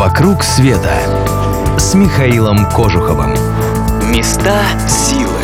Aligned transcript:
«Вокруг 0.00 0.42
света» 0.42 0.96
с 1.78 1.92
Михаилом 1.92 2.64
Кожуховым. 2.70 3.34
Места 4.10 4.62
силы. 4.88 5.42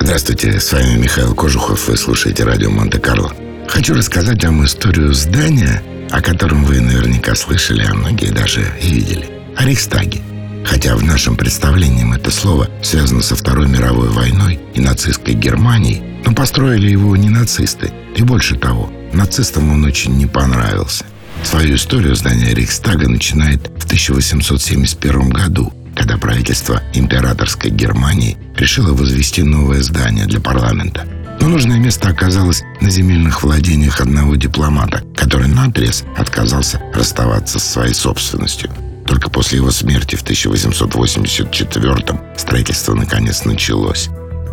Здравствуйте, 0.00 0.58
с 0.58 0.72
вами 0.72 0.96
Михаил 0.96 1.34
Кожухов, 1.34 1.86
вы 1.86 1.98
слушаете 1.98 2.44
радио 2.44 2.70
Монте-Карло. 2.70 3.34
Хочу 3.68 3.92
рассказать 3.92 4.42
вам 4.42 4.64
историю 4.64 5.12
здания, 5.12 5.82
о 6.10 6.22
котором 6.22 6.64
вы 6.64 6.80
наверняка 6.80 7.34
слышали, 7.34 7.86
а 7.86 7.92
многие 7.92 8.30
даже 8.30 8.62
и 8.80 8.88
видели. 8.88 9.28
О 9.54 9.64
Рейхстаге. 9.66 10.22
Хотя 10.64 10.96
в 10.96 11.04
нашем 11.04 11.36
представлении 11.36 12.10
это 12.16 12.30
слово 12.30 12.70
связано 12.82 13.20
со 13.20 13.36
Второй 13.36 13.68
мировой 13.68 14.08
войной 14.08 14.60
и 14.72 14.80
нацистской 14.80 15.34
Германией, 15.34 16.02
но 16.24 16.32
построили 16.32 16.88
его 16.88 17.18
не 17.18 17.28
нацисты. 17.28 17.92
И 18.16 18.22
больше 18.22 18.56
того, 18.56 18.90
нацистам 19.12 19.70
он 19.70 19.84
очень 19.84 20.16
не 20.16 20.24
понравился. 20.24 21.04
Свою 21.44 21.76
историю 21.76 22.16
здание 22.16 22.54
Рейхстага 22.54 23.08
начинает 23.08 23.60
в 23.78 23.84
1871 23.84 25.28
году, 25.28 25.72
когда 25.94 26.16
правительство 26.16 26.82
императорской 26.94 27.70
Германии 27.70 28.36
решило 28.56 28.92
возвести 28.92 29.42
новое 29.42 29.82
здание 29.82 30.26
для 30.26 30.40
парламента. 30.40 31.06
Но 31.40 31.48
нужное 31.48 31.78
место 31.78 32.08
оказалось 32.08 32.62
на 32.80 32.90
земельных 32.90 33.42
владениях 33.42 34.00
одного 34.00 34.34
дипломата, 34.36 35.04
который 35.14 35.48
наотрез 35.48 36.04
отказался 36.16 36.80
расставаться 36.94 37.58
с 37.58 37.64
своей 37.72 37.94
собственностью. 37.94 38.70
Только 39.06 39.28
после 39.28 39.58
его 39.58 39.70
смерти 39.70 40.16
в 40.16 40.22
1884 40.22 42.20
строительство 42.36 42.94
наконец 42.94 43.44
началось. 43.44 44.08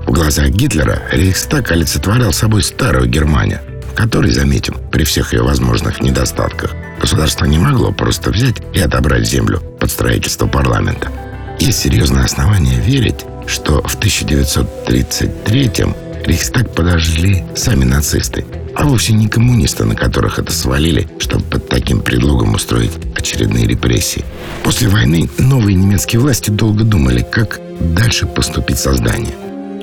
В 0.05 0.11
глазах 0.11 0.49
Гитлера 0.49 1.01
Рейхстаг 1.11 1.71
олицетворял 1.71 2.33
собой 2.33 2.63
старую 2.63 3.07
Германию, 3.07 3.61
в 3.91 3.95
которой, 3.95 4.31
заметим, 4.31 4.75
при 4.91 5.03
всех 5.05 5.33
ее 5.33 5.43
возможных 5.43 6.01
недостатках, 6.01 6.75
государство 7.01 7.45
не 7.45 7.57
могло 7.57 7.91
просто 7.91 8.29
взять 8.29 8.57
и 8.73 8.79
отобрать 8.79 9.27
землю 9.27 9.59
под 9.79 9.89
строительство 9.89 10.47
парламента. 10.47 11.11
Есть 11.59 11.79
серьезное 11.79 12.23
основание 12.23 12.79
верить, 12.79 13.25
что 13.47 13.81
в 13.81 13.97
1933-м 13.99 15.95
Рейхстаг 16.25 16.73
подожгли 16.75 17.43
сами 17.55 17.83
нацисты, 17.83 18.45
а 18.75 18.85
вовсе 18.85 19.13
не 19.13 19.27
коммунисты, 19.27 19.83
на 19.85 19.95
которых 19.95 20.37
это 20.37 20.53
свалили, 20.53 21.07
чтобы 21.19 21.43
под 21.45 21.67
таким 21.67 22.01
предлогом 22.01 22.53
устроить 22.53 22.91
очередные 23.15 23.65
репрессии. 23.65 24.23
После 24.63 24.87
войны 24.87 25.29
новые 25.39 25.75
немецкие 25.75 26.19
власти 26.21 26.51
долго 26.51 26.83
думали, 26.83 27.25
как 27.29 27.59
дальше 27.79 28.27
поступить 28.27 28.77
со 28.77 28.93
зданием. 28.93 29.33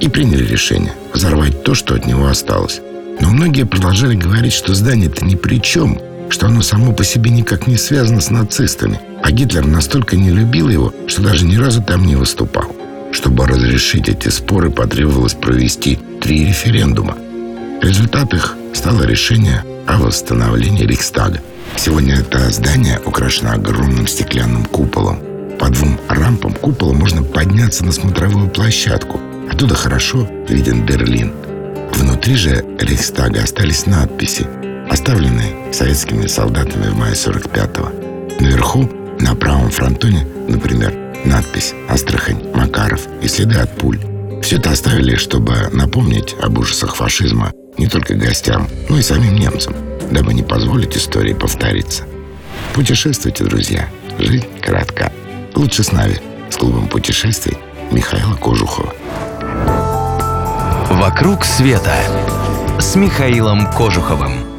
И 0.01 0.09
приняли 0.09 0.47
решение 0.47 0.93
взорвать 1.13 1.65
то, 1.65 1.75
что 1.75 1.97
от 1.97 2.07
него 2.07 2.29
осталось. 2.29 2.81
Но 3.21 3.31
многие 3.31 3.65
продолжали 3.65 4.15
говорить, 4.15 4.53
что 4.53 4.75
здание-то 4.75 5.25
ни 5.25 5.35
при 5.35 5.61
чем, 5.61 6.01
что 6.29 6.47
оно 6.47 6.63
само 6.63 6.93
по 6.93 7.05
себе 7.05 7.31
никак 7.31 7.67
не 7.67 7.77
связано 7.77 8.21
с 8.21 8.31
нацистами. 8.31 9.01
А 9.23 9.31
Гитлер 9.31 9.67
настолько 9.67 10.17
не 10.17 10.31
любил 10.31 10.69
его, 10.69 10.95
что 11.07 11.23
даже 11.23 11.45
ни 11.45 11.57
разу 11.57 11.83
там 11.83 12.05
не 12.05 12.17
выступал. 12.17 12.75
Чтобы 13.13 13.47
разрешить 13.47 14.09
эти 14.09 14.29
споры, 14.29 14.71
потребовалось 14.71 15.35
провести 15.35 15.99
три 16.21 16.47
референдума. 16.47 17.17
Результат 17.83 18.35
их 18.35 18.57
стало 18.75 19.03
решение 19.03 19.65
о 19.87 19.99
восстановлении 19.99 20.85
Рейхстага. 20.85 21.41
Сегодня 21.77 22.17
это 22.17 22.51
здание 22.51 23.01
украшено 23.05 23.53
огромным 23.53 24.07
стеклянным 24.07 24.65
куполом. 24.65 25.21
По 25.59 25.69
двум 25.71 25.99
рампам 26.09 26.53
купола 26.53 26.93
можно 26.93 27.23
подняться 27.23 27.85
на 27.85 27.93
смотровую 27.93 28.49
площадку. 28.49 29.21
Оттуда 29.51 29.75
хорошо 29.75 30.29
виден 30.49 30.85
Берлин. 30.85 31.33
Внутри 31.95 32.37
же 32.37 32.65
Рейхстага 32.79 33.43
остались 33.43 33.87
надписи, 33.87 34.47
оставленные 34.91 35.73
советскими 35.73 36.27
солдатами 36.27 36.89
в 36.89 36.97
мае 36.97 37.15
45-го. 37.15 38.43
Наверху, 38.43 38.89
на 39.21 39.35
правом 39.35 39.71
фронтоне, 39.71 40.27
например, 40.49 40.95
надпись 41.25 41.75
«Астрахань, 41.89 42.43
Макаров» 42.55 43.03
и 43.23 43.29
следы 43.29 43.59
от 43.59 43.77
пуль. 43.77 43.99
Все 44.43 44.57
это 44.57 44.71
оставили, 44.71 45.17
чтобы 45.17 45.55
напомнить 45.73 46.35
об 46.41 46.59
ужасах 46.59 46.95
фашизма 46.95 47.53
не 47.77 47.87
только 47.87 48.15
гостям, 48.15 48.69
но 48.89 48.99
и 48.99 49.03
самим 49.03 49.37
немцам, 49.37 49.75
дабы 50.11 50.33
не 50.33 50.43
позволить 50.43 50.97
истории 50.97 51.35
повториться. 51.35 52.05
Путешествуйте, 52.75 53.45
друзья. 53.45 53.89
Жизнь 54.19 54.47
коротка. 54.61 55.13
Лучше 55.55 55.83
с 55.83 55.93
нами, 55.93 56.21
с 56.51 56.57
клубом 56.57 56.89
путешествий 56.89 57.57
Михаила 57.91 58.35
Кожухова. 58.35 58.95
«Вокруг 60.91 61.45
света» 61.45 61.95
с 62.81 62.95
Михаилом 62.95 63.67
Кожуховым. 63.73 64.58